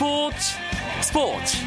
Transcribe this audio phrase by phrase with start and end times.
[0.00, 0.56] 스포츠
[1.02, 1.58] 스포츠.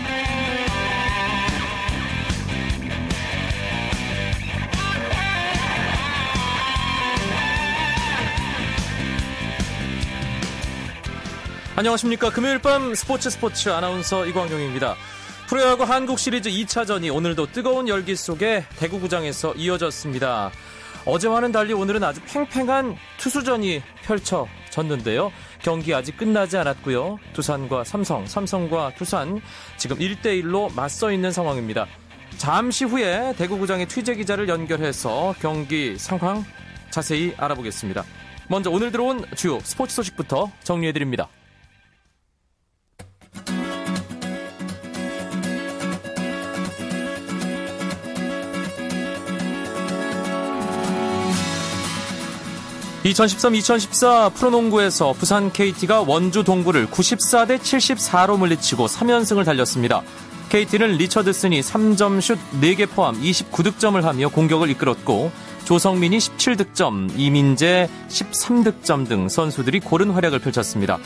[11.75, 12.32] 안녕하십니까.
[12.32, 14.96] 금요일 밤 스포츠 스포츠 아나운서 이광용입니다.
[15.47, 20.50] 프로야구 한국 시리즈 2차전이 오늘도 뜨거운 열기 속에 대구구장에서 이어졌습니다
[21.06, 25.32] 어제와는 달리 오늘은 아주 팽팽한 투수전이 펼쳐졌는데요.
[25.61, 27.20] 경기 아직 끝나지 않았고요.
[27.34, 29.42] 두산과 삼성, 삼성과 두산
[29.78, 31.88] 지금 1대1로 맞서 있는 상황입니다.
[32.38, 36.44] 잠시 후에 대구구장의 취재 기자를 연결해서 경기 상황
[36.89, 38.03] 자세히 알아보겠습니다.
[38.47, 41.28] 먼저 오늘 들어온 주요 스포츠 소식부터 정리해드립니다.
[53.03, 60.02] 2013-2014 프로농구에서 부산 KT가 원주 동부를 94대 74로 물리치고 3연승을 달렸습니다.
[60.50, 65.31] KT는 리처드슨이 3점 슛 4개 포함 29득점을 하며 공격을 이끌었고
[65.66, 70.99] 조성민이 17득점, 이민재 13득점 등 선수들이 고른 활약을 펼쳤습니다.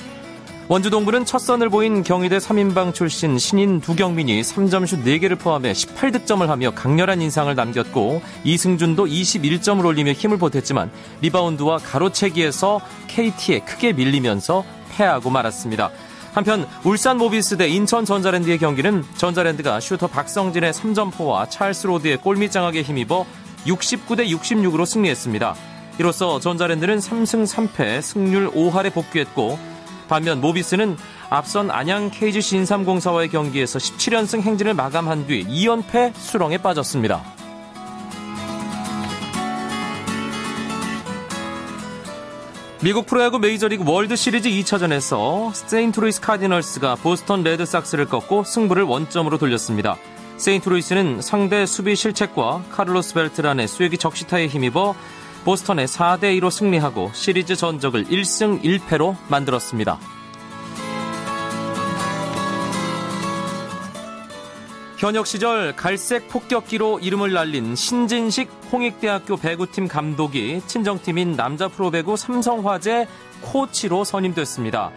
[0.69, 6.71] 원주 동부는 첫 선을 보인 경희대 3인방 출신 신인 두경민이 3점슛 4개를 포함해 18득점을 하며
[6.71, 15.89] 강렬한 인상을 남겼고 이승준도 21점을 올리며 힘을 보탰지만 리바운드와 가로채기에서 KT에 크게 밀리면서 패하고 말았습니다.
[16.33, 23.25] 한편 울산 모비스 대 인천 전자랜드의 경기는 전자랜드가 슈터 박성진의 3점포와 찰스 로드의 골밑장악에 힘입어
[23.65, 25.55] 69대 66으로 승리했습니다.
[25.97, 29.77] 이로써 전자랜드는 3승 3패 승률 5할에 복귀했고
[30.08, 30.97] 반면 모비스는
[31.30, 37.23] 앞선 안양 KGC 인삼공사와의 경기에서 17연승 행진을 마감한 뒤 2연패 수렁에 빠졌습니다.
[42.80, 49.98] 미국 프로야구 메이저리그 월드 시리즈 2차전에서 세인트루이스 카디널스가 보스턴 레드삭스를 꺾고 승부를 원점으로 돌렸습니다.
[50.37, 54.95] 세인트루이스는 상대 수비 실책과 카를로스 벨트란의 쐐기 적시타에 힘입어
[55.43, 59.99] 보스턴에 4대 2로 승리하고 시리즈 전적을 1승 1패로 만들었습니다.
[64.98, 73.08] 현역 시절 갈색 폭격기로 이름을 날린 신진식 홍익대학교 배구팀 감독이 친정팀인 남자 프로배구 삼성화재
[73.42, 74.92] 코치로 선임됐습니다.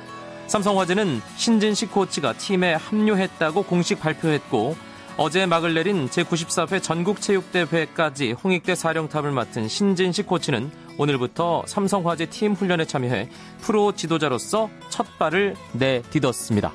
[0.46, 4.74] 삼성화재는 신진식 코치가 팀에 합류했다고 공식 발표했고
[5.16, 13.28] 어제 막을 내린 제94회 전국체육대회까지 홍익대 사령탑을 맡은 신진식 코치는 오늘부터 삼성화재 팀 훈련에 참여해
[13.60, 16.72] 프로 지도자로서 첫 발을 내딛었습니다.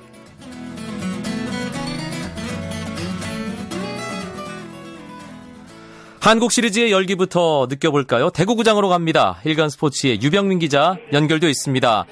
[6.22, 8.32] 한국 시리즈의 열기부터 느껴볼까요?
[8.32, 9.40] 대구구장으로 갑니다.
[9.46, 12.06] 일간 스포츠의 유병민 기자 연결되어 있습니다.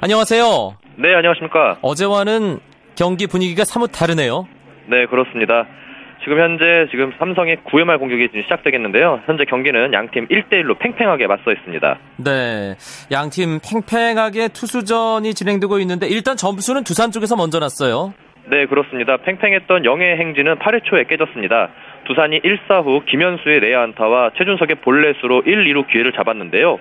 [0.00, 0.76] 안녕하세요.
[0.96, 1.78] 네, 안녕하십니까.
[1.82, 2.60] 어제와는
[2.94, 4.48] 경기 분위기가 사뭇 다르네요.
[4.88, 5.66] 네, 그렇습니다.
[6.24, 9.20] 지금 현재 지금 삼성의 9회 말 공격이 시작되겠는데요.
[9.26, 11.98] 현재 경기는 양팀 1대1로 팽팽하게 맞서 있습니다.
[12.16, 12.74] 네.
[13.12, 18.12] 양팀 팽팽하게 투수전이 진행되고 있는데 일단 점수는 두산 쪽에서 먼저 났어요.
[18.50, 19.18] 네, 그렇습니다.
[19.18, 21.68] 팽팽했던 영의 행진은 8회 초에 깨졌습니다.
[22.06, 26.78] 두산이 1사 후 김현수의 내야 안타와 최준석의 볼넷으로 1, 2루 기회를 잡았는데요.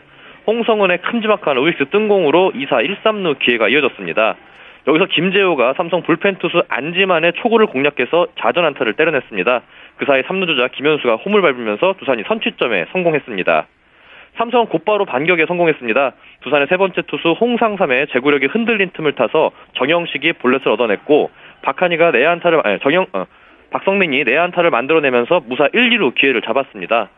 [0.48, 4.36] 홍성은의 큼지막한 우익스 뜬공으로 2사 1삼루 기회가 이어졌습니다.
[4.88, 9.62] 여기서 김재호가 삼성 불펜 투수 안지만의 초구를 공략해서 자전 안타를 때려냈습니다.
[9.98, 13.68] 그 사이 3루 주자 김현수가 홈을 밟으면서 두산이 선취점에 성공했습니다.
[14.38, 16.12] 삼성은 곧바로 반격에 성공했습니다.
[16.42, 21.32] 두산의 세 번째 투수 홍상삼의 제구력이 흔들린 틈을 타서 정영식이 볼넷을 얻어냈고
[21.64, 23.26] 박한이가 내안타를 아니 정영 어,
[23.72, 27.10] 박성민이 내안타를 만들어내면서 무사 1, 2루 기회를 잡았습니다.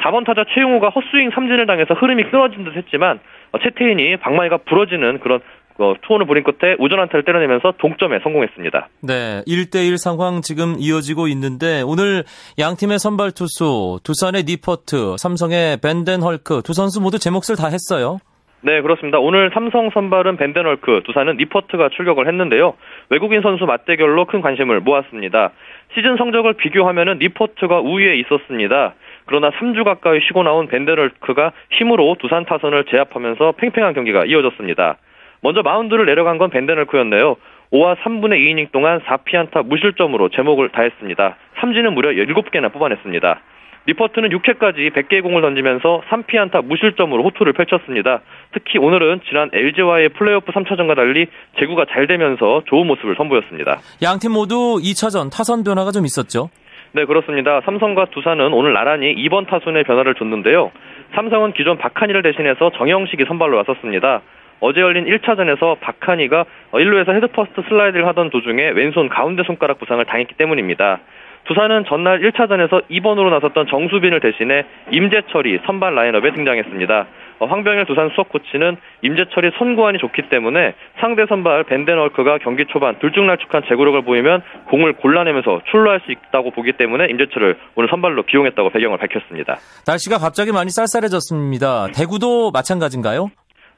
[0.00, 3.18] 4번 타자 최용우가 헛스윙 삼진을 당해서 흐름이 끊어진 듯 했지만
[3.52, 5.40] 어, 채태인이 방망이가 부러지는 그런
[5.78, 8.88] 어, 투혼을 부린 끝에 우전 한타를 때려내면서 동점에 성공했습니다.
[9.02, 12.24] 네, 1대1 상황 지금 이어지고 있는데 오늘
[12.58, 17.68] 양 팀의 선발 투수 두산의 니퍼트, 삼성의 벤덴 헐크 두 선수 모두 제 몫을 다
[17.68, 18.18] 했어요.
[18.60, 19.18] 네, 그렇습니다.
[19.20, 22.74] 오늘 삼성 선발은 벤덴 헐크, 두산은 니퍼트가 출격을 했는데요.
[23.08, 25.52] 외국인 선수 맞대결로 큰 관심을 모았습니다.
[25.94, 28.94] 시즌 성적을 비교하면 니퍼트가 우위에 있었습니다.
[29.26, 34.96] 그러나 3주 가까이 쉬고 나온 밴덴헐크가 힘으로 두산 타선을 제압하면서 팽팽한 경기가 이어졌습니다.
[35.40, 37.36] 먼저 마운드를 내려간 건 밴덴헐크였네요.
[37.72, 41.36] 5와 3분의 2이닝 동안 4피안타 무실점으로 제 몫을 다했습니다.
[41.60, 43.40] 삼진은 무려 7개나 뽑아냈습니다.
[43.86, 48.20] 니퍼트는 6회까지 100개의 공을 던지면서 3피안타 무실점으로 호투를 펼쳤습니다.
[48.52, 51.26] 특히 오늘은 지난 LG와의 플레이오프 3차전과 달리
[51.58, 53.78] 제구가 잘 되면서 좋은 모습을 선보였습니다.
[54.02, 56.50] 양팀 모두 2차전 타선 변화가 좀 있었죠?
[56.92, 57.60] 네, 그렇습니다.
[57.62, 60.70] 삼성과 두산은 오늘 나란히 2번 타순의 변화를 줬는데요.
[61.14, 64.20] 삼성은 기존 박한이를 대신해서 정형식이 선발로 나섰습니다.
[64.60, 71.00] 어제 열린 1차전에서 박한이가 1루에서 헤드퍼스트 슬라이드를 하던 도중에 왼손 가운데 손가락 부상을 당했기 때문입니다.
[71.44, 77.06] 두산은 전날 1차전에서 2번으로 나섰던 정수빈을 대신해 임재철이 선발 라인업에 등장했습니다.
[77.40, 83.62] 어, 황병일 두산 수석 코치는 임재철이 선구안이 좋기 때문에 상대 선발 벤데널크가 경기 초반 들쭉날쭉한
[83.68, 89.56] 제구력을 보이면 공을 골라내면서 출루할 수 있다고 보기 때문에 임재철을 오늘 선발로 기용했다고 배경을 밝혔습니다.
[89.86, 91.88] 날씨가 갑자기 많이 쌀쌀해졌습니다.
[91.94, 93.30] 대구도 마찬가지인가요?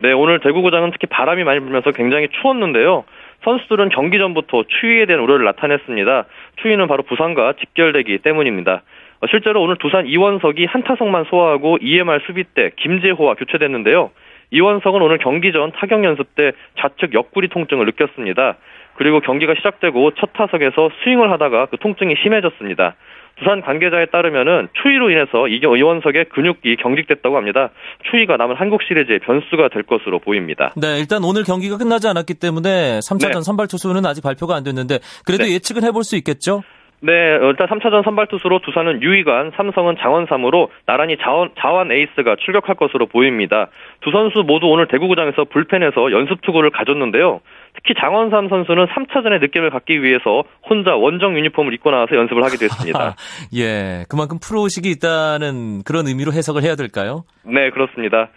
[0.02, 3.04] 네, 오늘 대구구장은 특히 바람이 많이 불면서 굉장히 추웠는데요.
[3.44, 6.24] 선수들은 경기 전부터 추위에 대한 우려를 나타냈습니다.
[6.62, 8.82] 추위는 바로 부상과 직결되기 때문입니다.
[9.20, 14.10] 어, 실제로 오늘 두산 이원석이 한 타석만 소화하고 EMR 수비 때 김재호와 교체됐는데요.
[14.52, 18.56] 이원석은 오늘 경기 전 타격 연습 때 좌측 옆구리 통증을 느꼈습니다.
[18.94, 22.94] 그리고 경기가 시작되고 첫 타석에서 스윙을 하다가 그 통증이 심해졌습니다.
[23.38, 27.70] 두산 관계자에 따르면은 추위로 인해서 이원석의 근육이 경직됐다고 합니다.
[28.10, 30.72] 추위가 남은 한국 시리즈의 변수가 될 것으로 보입니다.
[30.76, 33.42] 네, 일단 오늘 경기가 끝나지 않았기 때문에 3차전 네.
[33.42, 35.54] 선발 투수는 아직 발표가 안 됐는데 그래도 네.
[35.54, 36.62] 예측은 해볼 수 있겠죠?
[37.02, 37.12] 네,
[37.42, 43.68] 일단 3차전 선발 투수로 두산은 유희관, 삼성은 장원삼으로 나란히 좌완, 좌완 에이스가 출격할 것으로 보입니다.
[44.02, 47.40] 두 선수 모두 오늘 대구구장에서 불펜에서 연습 투구를 가졌는데요.
[47.74, 53.16] 특히 장원삼 선수는 3차전의 느낌을 갖기 위해서 혼자 원정 유니폼을 입고 나와서 연습을 하게 됐습니다.
[53.56, 57.24] 예, 그만큼 프로의식이 있다는 그런 의미로 해석을 해야 될까요?
[57.44, 58.28] 네, 그렇습니다.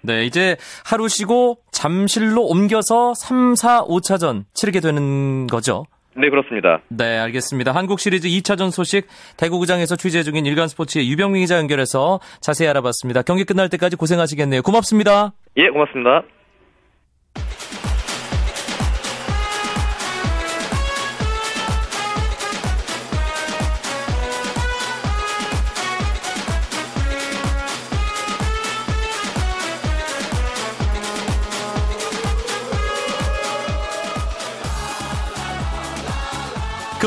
[0.00, 5.84] 네, 이제 하루 쉬고 잠실로 옮겨서 3, 4, 5차전 치르게 되는 거죠.
[6.14, 6.80] 네, 그렇습니다.
[6.88, 7.72] 네, 알겠습니다.
[7.72, 9.06] 한국 시리즈 2차전 소식
[9.36, 13.22] 대구구장에서 취재 중인 일간 스포츠의 유병민 기자 연결해서 자세히 알아봤습니다.
[13.22, 14.62] 경기 끝날 때까지 고생하시겠네요.
[14.62, 15.32] 고맙습니다.
[15.56, 16.22] 예, 고맙습니다.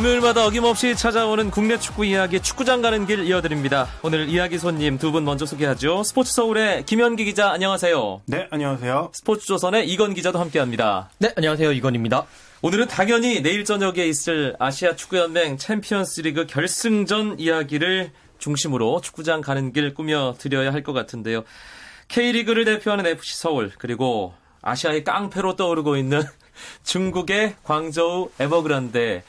[0.06, 3.88] 금요일마다 어김없이 찾아오는 국내 축구 이야기 축구장 가는 길 이어드립니다.
[4.04, 6.04] 오늘 이야기 손님 두 분 먼저 소개하죠.
[6.04, 8.22] 스포츠 서울의 김현기 기자 안녕하세요.
[8.28, 9.10] 네, 안녕하세요.
[9.16, 11.10] 스포츠 조선의 이건 기자도 함께합니다.
[11.18, 11.72] 네, 안녕하세요.
[11.72, 12.28] 이건입니다.
[12.62, 20.36] 오늘은 당연히 내일 저녁에 있을 아시아 축구연맹 챔피언스리그 결승전 이야기를 중심으로 축구장 가는 길 꾸며
[20.38, 21.44] 드려야 할 것 같은데요.
[22.10, 26.22] K리그를 대표하는 FC 서울 그리고 아시아의 깡패로 떠오르고 있는
[26.86, 29.24] 중국의 광저우 에버그란데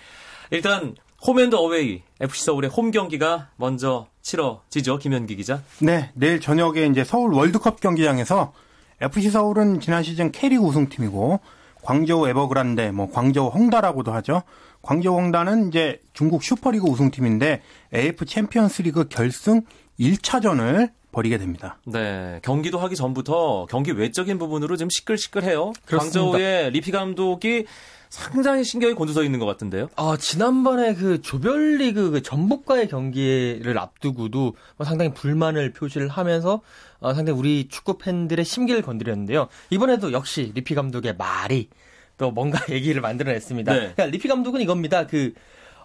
[0.51, 0.95] 일단
[1.27, 4.99] 홈앤드 어웨이 FC 서울의 홈 경기가 먼저 치러지죠.
[4.99, 5.63] 김현기 기자.
[5.81, 8.53] 네, 내일 저녁에 이제 서울 월드컵 경기장에서
[9.01, 11.41] FC 서울은 지난 시즌 K리그 우승팀이고
[11.83, 14.43] 광저우 에버그란데 뭐 광저우 헝다라고도 하죠.
[14.83, 17.63] 광저우 헝다는 이제 중국 슈퍼리그 우승팀인데
[17.95, 19.63] AFC 챔피언스리그 결승
[19.99, 21.79] 1차전을 벌이게 됩니다.
[21.87, 25.73] 네, 경기도 하기 전부터 경기 외적인 부분으로 좀 시끌시끌해요.
[25.87, 26.21] 그렇습니다.
[26.21, 27.65] 광저우의 리피 감독이
[28.11, 29.89] 상당히 신경이 곤두서 있는 것 같은데요.
[29.97, 36.61] 아, 지난번에 그 조별리그 그 전북과의 경기를 앞두고도 뭐 상당히 불만을 표시를 하면서
[37.01, 39.49] 어, 상당히 우리 축구 팬들의 심기를 건드렸는데요.
[39.71, 41.71] 이번에도 역시 리피 감독의 말이
[42.19, 43.73] 또 뭔가 얘기를 만들어냈습니다.
[43.73, 43.79] 네.
[43.79, 45.07] 그러니까 리피 감독은 이겁니다.
[45.07, 45.33] 그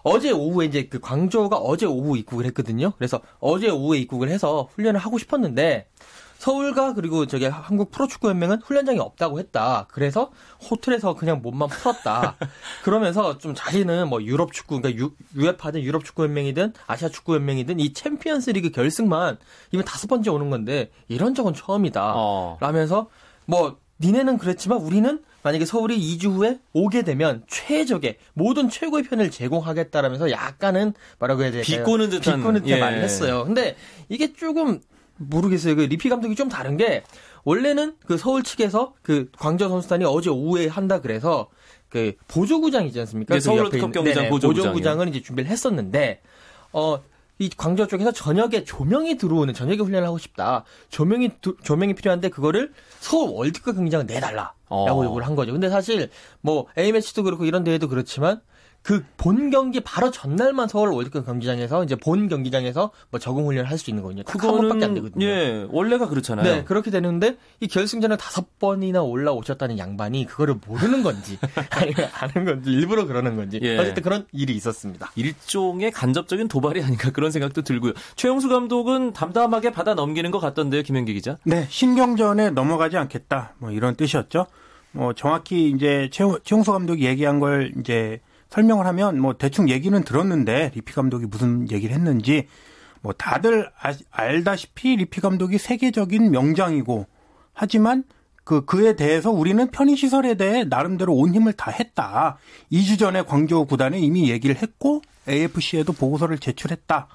[0.02, 2.92] 어제 오후에 이제 그 광저우가 어제 오후 입국을 했거든요.
[2.98, 5.86] 그래서 어제 오후에 입국을 해서 훈련을 하고 싶었는데
[6.42, 9.86] 서울과 그리고 저기 한국 프로축구연맹은 훈련장이 없다고 했다.
[9.92, 10.32] 그래서
[10.68, 12.34] 호텔에서 그냥 몸만 풀었다.
[12.82, 18.50] 그러면서 좀 자기는 뭐 유럽 축구, 그러니까 유, UEFA든 유럽 축구연맹이든 아시아 축구연맹이든 이 챔피언스
[18.50, 19.38] 리그 결승만
[19.70, 22.14] 이번 다섯 번째 오는 건데 이런 적은 처음이다.
[22.16, 22.56] 어.
[22.60, 23.08] 라면서
[23.46, 30.30] 뭐 니네는 그랬지만 우리는 만약에 서울이 2주 후에 오게 되면 최적의 모든 최고의 편의를 제공하겠다라면서
[30.30, 31.78] 약간은 뭐라고 해야 될까요?
[31.78, 32.80] 비꼬는 듯한 비꼬는 듯한 예.
[32.80, 33.44] 말을 했어요.
[33.44, 33.76] 근데
[34.08, 34.80] 이게 조금
[35.16, 35.76] 모르겠어요.
[35.76, 37.02] 그 리피 감독이 좀 다른 게
[37.44, 41.48] 원래는 그 서울 측에서 그 광저 선수단이 어제 오후에 한다 그래서
[41.88, 43.34] 그 보조구장이지 않습니까?
[43.34, 46.20] 네, 그 서울 월드컵 경기장 보조구장 보조구장을 이제 준비를 했었는데
[46.72, 47.02] 어.
[47.42, 50.64] 이 광저 쪽에서 저녁에 조명이 들어오는 저녁에 훈련을 하고 싶다.
[50.90, 51.30] 조명이
[51.64, 55.04] 조명이 필요한데 그거를 서울 월드컵 경기장을 내달라라고 어.
[55.04, 55.50] 요구를 한 거죠.
[55.50, 56.08] 근데 사실
[56.40, 58.40] 뭐 A 매치도 그렇고 이런 대회도 그렇지만
[58.82, 63.78] 그 본 경기 바로 전날만 서울 월드컵 경기장에서 이제 본 경기장에서 뭐 적응 훈련을 할
[63.78, 64.24] 수 있는 거거든요.
[64.24, 65.24] 그거는 안 되거든요.
[65.24, 66.44] 예, 원래가 그렇잖아요.
[66.44, 71.38] 네, 그렇게 되는데 이 결승전에 다섯 번이나 올라오셨다는 양반이 그거를 모르는 건지
[71.70, 73.78] 아니면 아는 건지 일부러 그러는 건지 예.
[73.78, 75.12] 어쨌든 그런 일이 있었습니다.
[75.14, 77.92] 일종의 간접적인 도발이 아닌가 그런 생각도 들고요.
[78.16, 81.38] 최용수 감독은 담담하게 받아 넘기는 것 같던데요, 김현기 기자.
[81.44, 83.54] 네, 신경전에 넘어가지 않겠다.
[83.58, 84.46] 뭐 이런 뜻이었죠.
[84.92, 88.20] 뭐 정확히 이제 최, 최용수 감독이 얘기한 걸 이제
[88.52, 92.48] 설명을 하면 뭐 대충 얘기는 들었는데 리피 감독이 무슨 얘기를 했는지
[93.00, 97.06] 뭐 다들 아, 알다시피 리피 감독이 세계적인 명장이고
[97.54, 98.04] 하지만
[98.44, 102.38] 그 그에 대해서 우리는 편의 시설에 대해 나름대로 온 힘을 다 했다.
[102.72, 107.06] 2주 전에 광저우 구단에 이미 얘기를 했고 AFC에도 보고서를 제출했다.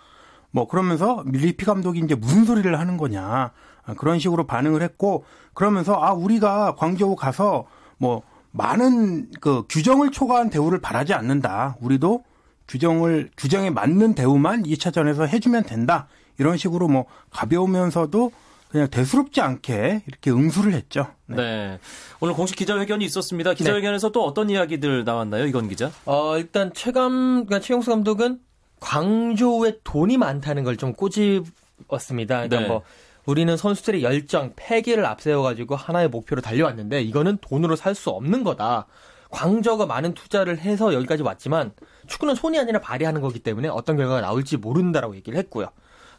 [0.51, 3.51] 뭐 그러면서 밀리피 감독이 이제 무슨 소리를 하는 거냐
[3.85, 7.67] 아, 그런 식으로 반응을 했고 그러면서 아 우리가 광저우 가서
[7.97, 11.77] 뭐 많은 그 규정을 초과한 대우를 바라지 않는다.
[11.81, 12.23] 우리도
[12.67, 16.07] 규정을 규정에 맞는 대우만 2차전에서 해주면 된다.
[16.39, 18.31] 이런 식으로 뭐 가벼우면서도
[18.69, 21.07] 그냥 대수롭지 않게 이렇게 응수를 했죠.
[21.25, 21.35] 네.
[21.37, 21.79] 네.
[22.19, 23.53] 오늘 공식 기자회견이 있었습니다.
[23.53, 24.11] 기자회견에서 네.
[24.11, 25.89] 또 어떤 이야기들 나왔나요, 이건 기자?
[26.05, 28.39] 어, 일단 최감, 그러니까 최용수 감독은
[28.79, 32.35] 광저우에 돈이 많다는 걸 좀 꼬집었습니다.
[32.47, 32.67] 그러니까 네.
[32.67, 32.83] 뭐
[33.27, 38.85] 우리는 선수들의 열정, 패기를 앞세워가지고 하나의 목표로 달려왔는데 이거는 돈으로 살 수 없는 거다.
[39.31, 41.71] 광저우가 많은 투자를 해서 여기까지 왔지만
[42.05, 45.67] 축구는 손이 아니라 발이 하는 거기 때문에 어떤 결과가 나올지 모른다라고 얘기를 했고요.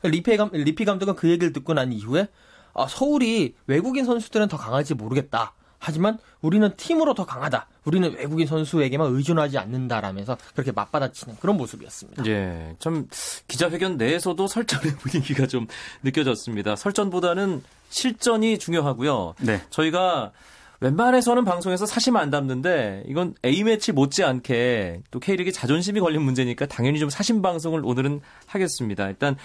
[0.03, 2.29] 리피, 감, 리피 감독은 그 얘기를 듣고 난 이후에
[2.75, 5.55] 아, 서울이 외국인 선수들은 더 강할지 모르겠다.
[5.79, 7.67] 하지만 우리는 팀으로 더 강하다.
[7.85, 12.27] 우리는 외국인 선수에게만 의존하지 않는다라면서 그렇게 맞받아치는 그런 모습이었습니다.
[12.27, 12.77] 예.
[12.79, 13.09] 좀
[13.49, 15.67] 기자회견 내에서도 설전의 분위기가 좀
[16.03, 16.77] 느껴졌습니다.
[16.77, 19.35] 설전보다는 실전이 중요하고요.
[19.41, 19.63] 네.
[19.71, 20.33] 저희가
[20.81, 27.11] 웬만해서는 방송에서 사심 안 담는데 이건 A매치 못지않게 또 K리그 자존심이 걸린 문제니까 당연히 좀
[27.11, 29.09] 사심 방송을 오늘은 하겠습니다.
[29.09, 29.37] 일단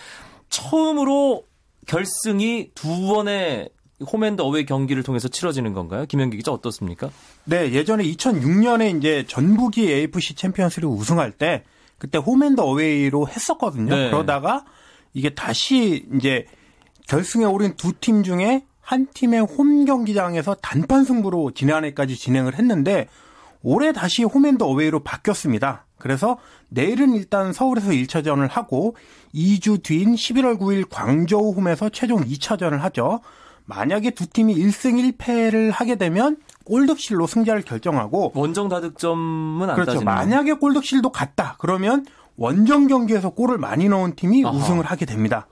[0.50, 1.46] 처음으로
[1.88, 3.70] 결승이 두 번의
[4.02, 6.06] 홈앤드 어웨이 경기를 통해서 치러지는 건가요?
[6.06, 7.10] 김현기 기자 어떻습니까?
[7.46, 11.64] 네, 예전에 2006년에 이제 전북이 AFC 챔피언스리그 우승할 때
[11.98, 13.96] 그때 홈앤드 어웨이로 했었거든요.
[13.96, 14.10] 네.
[14.10, 14.66] 그러다가
[15.14, 16.46] 이게 다시 이제
[17.08, 23.08] 결승에 오른 두 팀 중에 한 팀의 홈 경기장에서 단판 승부로 지난해까지 진행을 했는데
[23.62, 25.86] 올해 다시 홈앤드 어웨이로 바뀌었습니다.
[25.98, 28.98] 그래서 내일은 일단 서울에서 1차전을 하고
[29.34, 33.22] 2주 뒤인 11월 9일 광저우 홈에서 최종 2차전을 하죠.
[33.66, 39.94] 만약에 두 팀이 1승 1패를 하게 되면 골득실로 승자를 결정하고 원정 다득점은 안 그렇죠.
[39.94, 41.56] 따지는 만약에 골득실도 같다.
[41.60, 42.06] 그러면
[42.36, 44.56] 원정 경기에서 골을 많이 넣은 팀이 아하.
[44.56, 45.48] 우승을 하게 됩니다.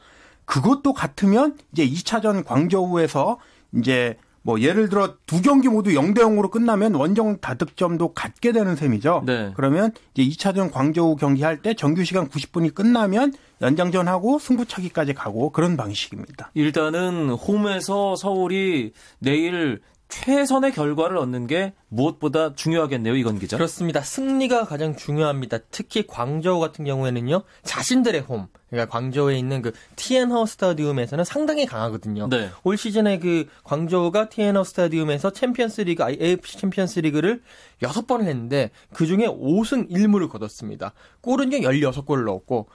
[0.45, 3.37] 그것도 같으면 이제 2차전 광저우에서
[3.77, 9.23] 이제 뭐 예를 들어 두 경기 모두 0대 0으로 끝나면 원정 다득점도 갖게 되는 셈이죠.
[9.25, 9.53] 네.
[9.55, 16.51] 그러면 이제 2차전 광저우 경기할 때 정규 시간 90분이 끝나면 연장전하고 승부차기까지 가고 그런 방식입니다.
[16.53, 23.55] 일단은 홈에서 서울이 내일 최선의 결과를 얻는 게 무엇보다 중요하겠네요, 이건 기자.
[23.55, 24.01] 그렇습니다.
[24.01, 25.59] 승리가 가장 중요합니다.
[25.71, 32.27] 특히 광저우 같은 경우에는요, 자신들의 홈, 그러니까 광저우에 있는 그 티엔허 스타디움에서는 상당히 강하거든요.
[32.27, 32.49] 네.
[32.63, 37.41] 올 시즌에 그 광저우가 티엔허 스타디움에서 챔피언스 리그, AFC 챔피언스 리그를
[37.81, 40.93] 6번을 했는데, 그 중에 5승 1무를 거뒀습니다.
[41.21, 42.67] 골은요, 16골을 넣었고,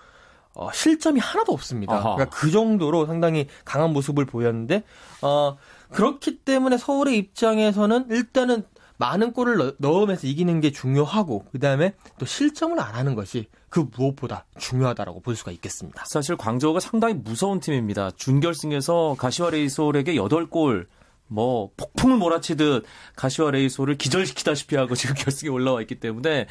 [0.56, 2.00] 어, 실점이 하나도 없습니다.
[2.00, 4.84] 그러니까 그 정도로 상당히 강한 모습을 보였는데,
[5.22, 5.56] 어,
[5.90, 8.64] 그렇기 때문에 서울의 입장에서는 일단은
[8.96, 15.20] 많은 골을 넣으면서 이기는 게 중요하고 그다음에 또 실점을 안 하는 것이 그 무엇보다 중요하다라고
[15.20, 16.04] 볼 수가 있겠습니다.
[16.06, 18.10] 사실 광저우가 상당히 무서운 팀입니다.
[18.12, 20.86] 준결승에서 가시와 레이솔에게 8골
[21.28, 22.85] 뭐 폭풍을 몰아치듯
[23.16, 26.47] 가시와 레이솔을 기절시키다시피 하고 지금 결승에 올라와 있기 때문에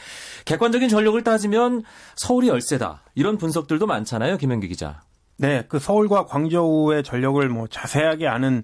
[0.45, 1.83] 객관적인 전력을 따지면
[2.15, 3.03] 서울이 열세다.
[3.15, 5.01] 이런 분석들도 많잖아요, 김현기 기자.
[5.37, 8.63] 네, 그 서울과 광저우의 전력을 뭐 자세하게 아는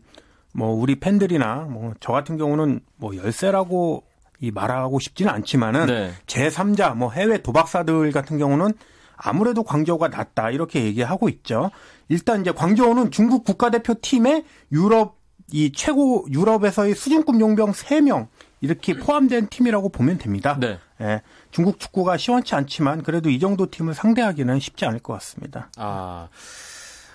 [0.53, 4.03] 뭐 우리 팬들이나 뭐 저 같은 경우는 뭐 열세라고
[4.39, 6.11] 이 말하고 싶지는 않지만은 네.
[6.25, 8.73] 제3자 뭐 해외 도박사들 같은 경우는
[9.15, 11.69] 아무래도 광저우가 낫다 이렇게 얘기하고 있죠.
[12.09, 15.20] 일단 이제 광저우는 중국 국가대표 팀의 유럽
[15.51, 18.27] 이 최고 유럽에서의 수준급 용병 3명
[18.61, 20.57] 이렇게 포함된 팀이라고 보면 됩니다.
[20.59, 20.79] 네.
[21.01, 25.69] 예, 중국 축구가 시원치 않지만 그래도 이 정도 팀을 상대하기는 쉽지 않을 것 같습니다.
[25.77, 26.29] 아.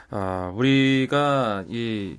[0.09, 2.17] 아, 우리가 이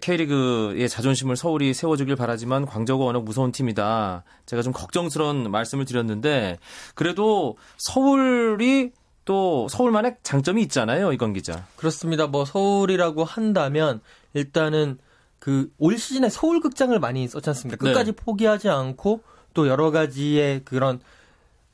[0.00, 4.24] K리그의 자존심을 서울이 세워주길 바라지만 광저우가 워낙 무서운 팀이다.
[4.44, 6.58] 제가 좀 걱정스러운 말씀을 드렸는데
[6.94, 8.92] 그래도 서울이
[9.24, 11.66] 또 서울만의 장점이 있잖아요, 이건 기자.
[11.76, 12.26] 그렇습니다.
[12.26, 14.02] 뭐 서울이라고 한다면
[14.34, 14.98] 일단은
[15.44, 17.76] 그 올 시즌에 서울 극장을 많이 썼지 않습니까?
[17.76, 18.16] 끝까지 네.
[18.16, 19.20] 포기하지 않고
[19.52, 21.00] 또 여러 가지의 그런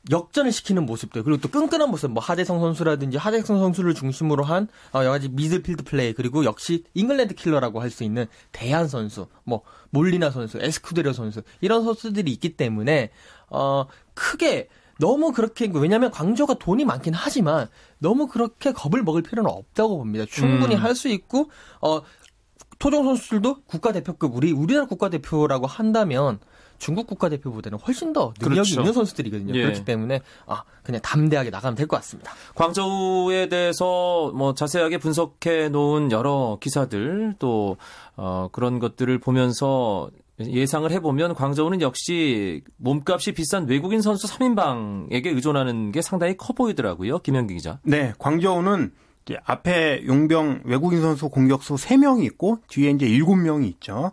[0.09, 4.99] 역전을 시키는 모습들 그리고 또 끈끈한 모습 뭐 하대성 선수라든지 하대성 선수를 중심으로 한 어,
[4.99, 9.61] 여러 가지 미들필드 플레이 그리고 역시 잉글랜드 킬러라고 할 수 있는 데얀 선수 뭐
[9.91, 13.11] 몰리나 선수 에스쿠데로 선수 이런 선수들이 있기 때문에
[13.49, 13.85] 어
[14.15, 14.67] 크게
[14.99, 17.67] 너무 그렇게 왜냐하면 광저우가 돈이 많긴 하지만
[17.99, 20.81] 너무 그렇게 겁을 먹을 필요는 없다고 봅니다 충분히 음.
[20.83, 21.49] 할수 있고
[21.79, 22.01] 어
[22.81, 26.39] 토종 선수들도 국가대표급 우리 우리나라 국가대표라고 한다면
[26.79, 28.79] 중국 국가대표보다는 훨씬 더 능력이 그렇죠.
[28.81, 29.53] 있는 선수들이거든요.
[29.55, 29.61] 예.
[29.61, 32.33] 그렇기 때문에 아 그냥 담대하게 나가면 될 것 같습니다.
[32.55, 37.77] 광저우에 대해서 뭐 자세하게 분석해 놓은 여러 기사들 또
[38.15, 40.09] 어, 그런 것들을 보면서
[40.39, 47.19] 예상을 해보면 광저우는 역시 몸값이 비싼 외국인 선수 3인방에게 의존하는 게 상당히 커 보이더라고요.
[47.19, 47.79] 김현기 기자.
[47.83, 48.91] 네, 광저우는
[49.43, 54.11] 앞에 용병 외국인 선수 공격수 3명이 있고 뒤에 이제 7명이 있죠.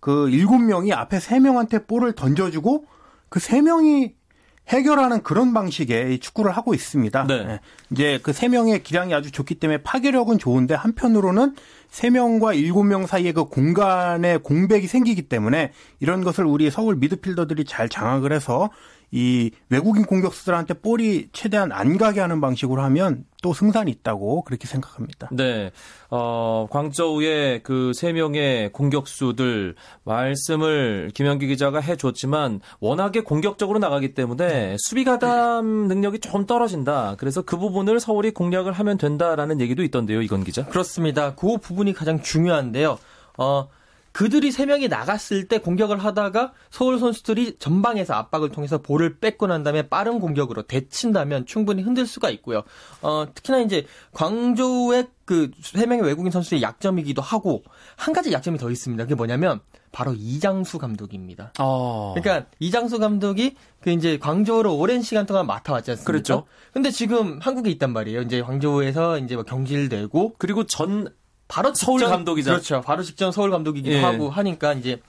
[0.00, 2.84] 그 7명이 앞에 3명한테 볼을 던져주고
[3.28, 4.14] 그 3명이
[4.68, 7.26] 해결하는 그런 방식의 축구를 하고 있습니다.
[7.26, 7.44] 네.
[7.44, 7.60] 네.
[7.90, 11.54] 이제 그세 명의 기량이 아주 좋기 때문에 파괴력은 좋은데 한편으로는
[11.88, 17.64] 세 명과 일곱 명 사이에 그 공간에 공백이 생기기 때문에 이런 것을 우리 서울 미드필더들이
[17.64, 18.70] 잘 장악을 해서
[19.10, 25.28] 이 외국인 공격수들한테 볼이 최대한 안 가게 하는 방식으로 하면 또 승산이 있다고 그렇게 생각합니다.
[25.32, 25.70] 네.
[26.10, 34.76] 어, 광저우의 그 세 명의 공격수들 말씀을 김현기 기자가 해 줬지만 워낙에 공격적으로 나가기 때문에
[34.78, 37.14] 수비 가담 능력이 조금 떨어진다.
[37.18, 40.66] 그래서 그 부분을 서울이 공략을 하면 된다라는 얘기도 있던데요, 이건 기자.
[40.66, 41.34] 그렇습니다.
[41.34, 42.98] 그 부분이 가장 중요한데요.
[43.38, 43.68] 어,
[44.16, 49.62] 그들이 세 명이 나갔을 때 공격을 하다가 서울 선수들이 전방에서 압박을 통해서 볼을 뺏고 난
[49.62, 52.62] 다음에 빠른 공격으로 대친다면 충분히 흔들 수가 있고요.
[53.02, 57.62] 어, 특히나 이제 광저우의 그 세 명의 외국인 선수의 약점이기도 하고
[57.96, 59.04] 한 가지 약점이 더 있습니다.
[59.04, 59.60] 그게 뭐냐면
[59.92, 61.52] 바로 이장수 감독입니다.
[61.58, 62.14] 어.
[62.16, 66.10] 그러니까 이장수 감독이 그 이제 광저우를 오랜 시간 동안 맡아왔지 않습니까?
[66.10, 66.46] 그렇죠.
[66.72, 68.22] 근데 지금 한국에 있단 말이에요.
[68.22, 71.12] 이제 광저우에서 이제 뭐 경질되고 그리고 전
[71.48, 72.50] 바로 서울 직전- 감독이자.
[72.52, 72.80] 그렇죠.
[72.80, 74.02] 바로 직전 서울 감독이기도 예.
[74.02, 75.00] 하고 하니까 이제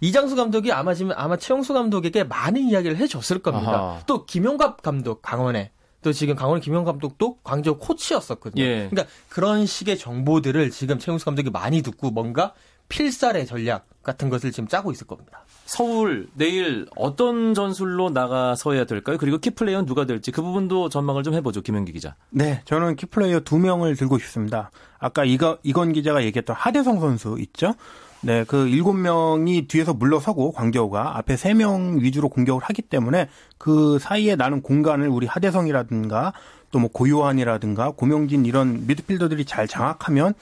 [0.00, 3.72] 이장수 감독이 아마 지금 아마 최용수 감독에게 많은 이야기를 해줬을 겁니다.
[3.72, 4.02] 아하.
[4.06, 5.70] 또 김용갑 감독 강원에
[6.02, 8.62] 또 지금 강원의 김용 감독도 광저우 코치였었거든요.
[8.64, 8.88] 예.
[8.90, 12.52] 그러니까 그런 식의 정보들을 지금 최용수 감독이 많이 듣고 뭔가
[12.88, 15.44] 필살의 전략 같은 것을 지금 짜고 있을 겁니다.
[15.64, 19.16] 서울 내일 어떤 전술로 나가서야 될까요?
[19.18, 22.14] 그리고 키플레이어는 누가 될지 그 부분도 전망을 좀 해보죠, 김현기 기자.
[22.30, 24.70] 네, 저는 키플레이어 두 명을 들고 싶습니다.
[24.98, 27.74] 아까 이거, 이건 기자가 얘기했던 하대성 선수 있죠?
[28.20, 33.98] 네, 그 일곱 명이 뒤에서 물러서고 광저우가 앞에 세 명 위주로 공격을 하기 때문에 그
[33.98, 36.32] 사이에 나는 공간을 우리 하대성이라든가
[36.70, 40.32] 또 뭐 고요한이라든가 고명진 이런 미드필더들이 잘 장악하면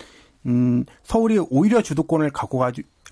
[0.47, 2.59] 음, 서울이 오히려 주도권을 갖고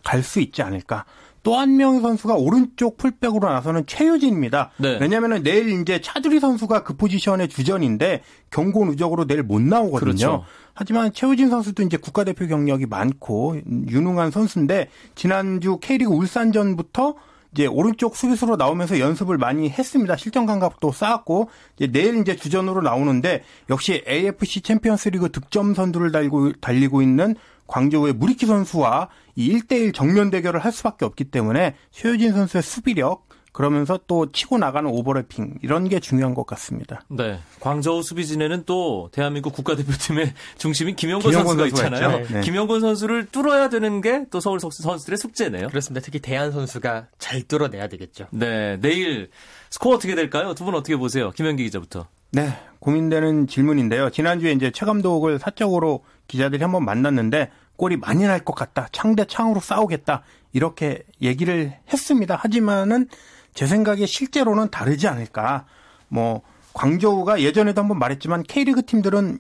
[0.05, 1.05] 갈 수 있지 않을까.
[1.43, 4.71] 또 한 명의 선수가 오른쪽 풀백으로 나서는 최효진입니다.
[4.77, 4.99] 네.
[5.01, 9.99] 왜냐하면 내일 이제 차두리 선수가 그 포지션의 주전인데 경고 누적으로 내일 못 나오거든요.
[9.99, 10.45] 그렇죠.
[10.75, 13.57] 하지만 최우진 선수도 이제 국가대표 경력이 많고
[13.89, 17.15] 유능한 선수인데 지난주 K리그 울산전부터
[17.53, 20.17] 이제 오른쪽 수비수로 나오면서 연습을 많이 했습니다.
[20.17, 27.01] 실전 감각도 쌓았고 이제 내일 이제 주전으로 나오는데 역시 AFC 챔피언스리그 득점 선두를 달고 달리고
[27.01, 27.37] 있는
[27.69, 33.99] 광저우의 무리키 선수와 이 1대1 정면 대결을 할 수밖에 없기 때문에 최효진 선수의 수비력 그러면서
[34.07, 37.01] 또 치고 나가는 오버래핑 이런 게 중요한 것 같습니다.
[37.09, 37.41] 네.
[37.59, 42.27] 광저우 수비진에는 또 대한민국 국가대표팀의 중심인 김영권 김영권 선수가 선수가 있잖아요.
[42.29, 42.41] 네.
[42.43, 45.69] 김영권 선수를 뚫어야 되는 게 또 서울 선수들의 숙제네요.
[45.69, 46.05] 그렇습니다.
[46.05, 48.27] 특히 대한 선수가 잘 뚫어내야 되겠죠.
[48.31, 48.77] 네.
[48.81, 49.31] 내일
[49.71, 50.55] 스코어 어떻게 될까요?
[50.55, 51.31] 두 분 어떻게 보세요?
[51.33, 52.07] 김현기 기자부터.
[52.31, 54.11] 네, 고민되는 질문인데요.
[54.11, 58.89] 지난주에 이제 최 감독을 사적으로 기자들이 한번 만났는데 골이 많이 날 것 같다.
[58.93, 60.23] 창 대 창으로 싸우겠다.
[60.53, 62.37] 이렇게 얘기를 했습니다.
[62.37, 63.09] 하지만은
[63.55, 65.65] 제 생각에 실제로는 다르지 않을까.
[66.09, 66.43] 뭐
[66.75, 69.39] 광저우가 예전에도 한번 말했지만 K리그 팀들은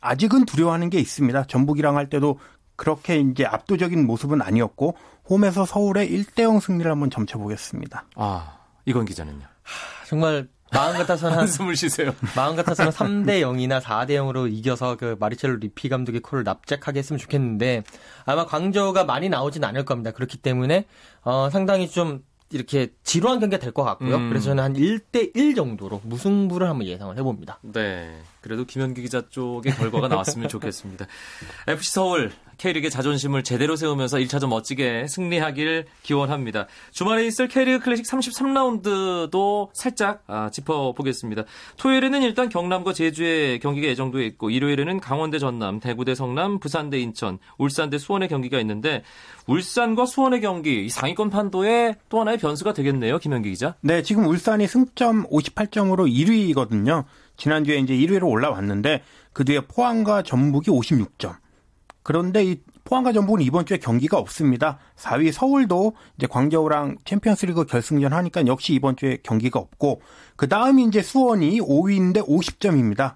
[0.00, 1.44] 아직은 두려워하는 게 있습니다.
[1.44, 2.38] 전북이랑 할 때도
[2.76, 4.96] 그렇게 이제 압도적인 모습은 아니었고
[5.28, 8.06] 홈에서 서울의 1대0 승리를 한번 점쳐보겠습니다.
[8.16, 9.46] 아, 이건 기자는요.
[10.08, 12.14] 정말 마음 같아서는 한 한숨을 쉬세요.
[12.36, 17.82] 마음 같아서는 3대 0이나 4대 0으로 이겨서 그 마리첼로 리피 감독의 콜을 납작하게 했으면 좋겠는데
[18.24, 20.10] 아마 광저우가 많이 나오진 않을 겁니다.
[20.12, 20.86] 그렇기 때문에
[21.22, 24.16] 어, 상당히 좀 이렇게 지루한 경기가 될 것 같고요.
[24.16, 24.28] 음.
[24.28, 27.60] 그래서 저는 한 1대 1 정도로 무승부를 한번 예상을 해봅니다.
[27.62, 28.20] 네.
[28.40, 31.06] 그래도 김현기 기자 쪽의 결과가 나왔으면 좋겠습니다.
[31.68, 36.66] FC 서울 K리그의 자존심을 제대로 세우면서 1차전 멋지게 승리하길 기원합니다.
[36.90, 41.44] 주말에 있을 K리그 클래식 33라운드도 살짝 아, 짚어보겠습니다.
[41.78, 47.96] 토요일에는 일단 경남과 제주의 경기가 예정돼 있고 일요일에는 강원대 전남, 대구대 성남, 부산대 인천, 울산대
[47.96, 49.04] 수원의 경기가 있는데
[49.46, 53.18] 울산과 수원의 경기 이 상위권 판도에 또 하나의 변수가 되겠네요.
[53.18, 53.74] 김현기 기자.
[53.80, 57.04] 네, 지금 울산이 승점 58점으로 1위거든요.
[57.38, 61.36] 지난주에 이제 1위로 올라왔는데 그 뒤에 포항과 전북이 56점.
[62.02, 64.78] 그런데 이 포항과 전북은 이번 주에 경기가 없습니다.
[64.96, 70.00] 4위 서울도 이제 광저우랑 챔피언스리그 결승전 하니까 역시 이번 주에 경기가 없고
[70.36, 73.14] 그 다음이 이제 수원이 5위인데 50점입니다.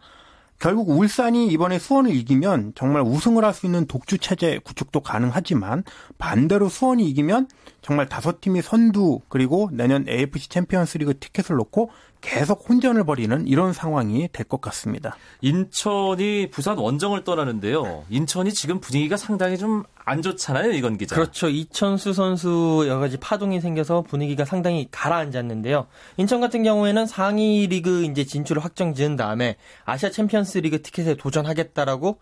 [0.61, 5.85] 결국 울산이 이번에 수원을 이기면 정말 우승을 할 수 있는 독주 체제 구축도 가능하지만
[6.17, 7.49] 반대로 수원이 이기면
[7.83, 11.91] 정말 다섯 팀이 선두 그리고 내년 AFC 챔피언스리그 티켓을 놓고
[12.25, 15.17] 계속 혼전을 벌이는 이런 상황이 될 것 같습니다.
[15.43, 18.05] 인천이 부산 원정을 떠나는데요.
[18.09, 21.15] 인천이 지금 분위기가 상당히 좀 안 좋잖아요, 이건 기자.
[21.15, 21.49] 그렇죠.
[21.49, 25.87] 이천수 선수 여러 가지 파동이 생겨서 분위기가 상당히 가라앉았는데요.
[26.19, 29.57] 인천 같은 경우에는 상위 리그 이제 진출을 확정 지은 다음에
[29.87, 32.19] 아시아 챔피언스 리그 티켓에 도전하겠다라고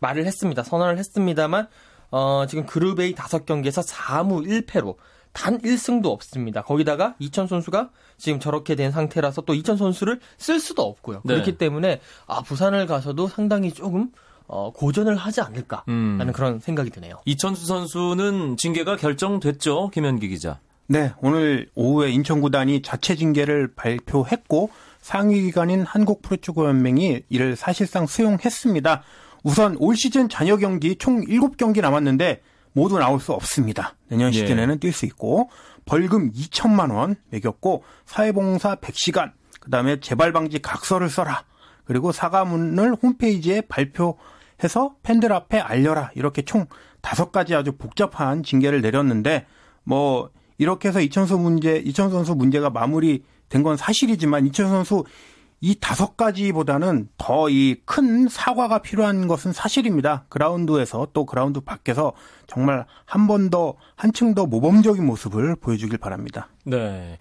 [0.00, 0.62] 말을 했습니다.
[0.62, 1.68] 선언을 했습니다만
[2.10, 4.96] 어, 지금 그룹 A 다섯 경기에서 4무 1패로
[5.32, 6.62] 단 1승도 없습니다.
[6.62, 11.22] 거기다가 이천 선수가 지금 저렇게 된 상태라서 또 이천 선수를 쓸 수도 없고요.
[11.24, 11.34] 네.
[11.34, 14.10] 그렇기 때문에 아 부산을 가서도 상당히 조금
[14.46, 16.32] 어, 고전을 하지 않을까라는 음.
[16.34, 17.16] 그런 생각이 드네요.
[17.24, 20.60] 이천수 선수는 징계가 결정됐죠, 김현기 기자.
[20.88, 29.02] 네, 오늘 오후에 인천 구단이 자체 징계를 발표했고 상위 기관인 한국프로축구연맹이 이를 사실상 수용했습니다.
[29.42, 32.42] 우선 올 시즌 잔여 경기 총 7경기 남았는데
[32.72, 33.96] 모두 나올 수 없습니다.
[34.08, 34.38] 내년 예.
[34.38, 35.50] 시즌에는 뛸 수 있고
[35.84, 41.44] 벌금 2천만 원 매겼고 사회봉사 100시간 그다음에 재발 방지 각서를 써라.
[41.84, 46.10] 그리고 사과문을 홈페이지에 발표해서 팬들 앞에 알려라.
[46.14, 46.66] 이렇게 총
[47.00, 49.46] 다섯 가지 아주 복잡한 징계를 내렸는데
[49.84, 55.04] 뭐 이렇게 해서 이천수 문제, 이천수 선수 문제가 마무리된 건 사실이지만 이천수 선수
[55.64, 60.24] 이 다섯 가지보다는 더 이 큰 사과가 필요한 것은 사실입니다.
[60.28, 62.12] 그라운드에서 또 그라운드 밖에서
[62.48, 66.48] 정말 한 번 더, 한층 더 모범적인 모습을 보여주길 바랍니다.
[66.64, 67.18] 네.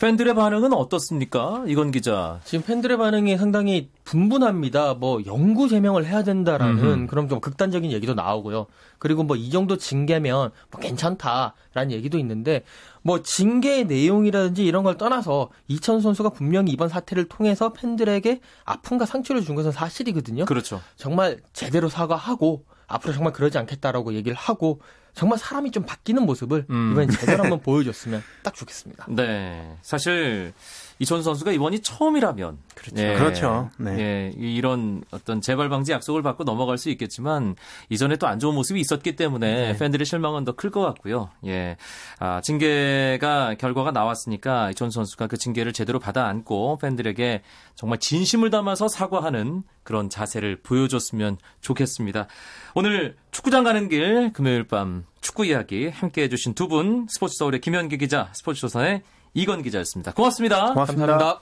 [0.00, 1.64] 팬들의 반응은 어떻습니까?
[1.66, 2.40] 이건 기자.
[2.44, 4.94] 지금 팬들의 반응이 상당히 분분합니다.
[4.94, 7.06] 뭐 영구 제명을 해야 된다라는 음흠.
[7.08, 8.66] 그런 좀 극단적인 얘기도 나오고요.
[8.98, 12.62] 그리고 뭐 이 정도 징계면 뭐 괜찮다라는 얘기도 있는데
[13.08, 19.40] 뭐 징계의 내용이라든지 이런 걸 떠나서 이천 선수가 분명히 이번 사태를 통해서 팬들에게 아픔과 상처를
[19.40, 20.44] 준 것은 사실이거든요.
[20.44, 20.82] 그렇죠.
[20.94, 24.82] 정말 제대로 사과하고 앞으로 정말 그러지 않겠다라고 얘기를 하고
[25.14, 26.92] 정말 사람이 좀 바뀌는 모습을 음.
[26.92, 29.06] 이번에 제대로 한번 보여줬으면 딱 좋겠습니다.
[29.08, 29.76] 네.
[29.82, 30.52] 사실
[31.00, 32.96] 이천수 선수가 이번이 처음이라면 그렇죠.
[33.18, 33.70] 그렇죠.
[33.78, 33.98] 네.
[33.98, 37.54] 예, 이- 이런 어떤 재발 방지 약속을 받고 넘어갈 수 있겠지만
[37.88, 41.30] 이전에 또 안 좋은 모습이 있었기 때문에 팬들의 실망은 더 클 것 같고요.
[41.46, 41.76] 예.
[42.18, 47.42] 아, 징계가 결과가 나왔으니까 이천수 선수가 그 징계를 제대로 받아 안고 팬들에게
[47.76, 52.26] 정말 진심을 담아서 사과하는 그런 자세를 보여줬으면 좋겠습니다.
[52.74, 57.98] 오늘 축구장 가는 길 금요일 밤 축구 이야기 함께 해주신 두 분 스포츠 서울의 김현기
[57.98, 59.02] 기자, 스포츠 조선의
[59.34, 60.12] 이건 기자였습니다.
[60.12, 60.72] 고맙습니다.
[60.72, 61.06] 고맙습니다.
[61.06, 61.40] 감사합니다.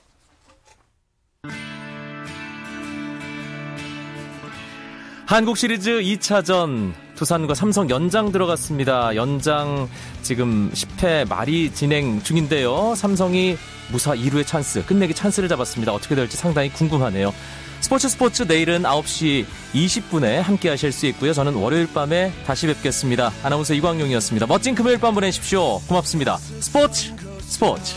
[5.26, 9.16] 한국 시리즈 2차전 두산과 삼성 연장 들어갔습니다.
[9.16, 9.88] 연장
[10.22, 12.94] 지금 10회 말이 진행 중인데요.
[12.94, 13.56] 삼성이
[13.90, 15.92] 무사 2루의 찬스, 끝내기 찬스를 잡았습니다.
[15.92, 17.32] 어떻게 될지 상당히 궁금하네요.
[17.86, 21.32] 스포츠 스포츠 내일은 9시 20분에 함께 하실 수 있고요.
[21.32, 23.32] 저는 월요일 밤에 다시 뵙겠습니다.
[23.44, 24.48] 아나운서 이광용이었습니다.
[24.48, 25.78] 멋진 금요일 밤 보내십시오.
[25.82, 26.36] 고맙습니다.
[26.36, 27.94] 스포츠 스포츠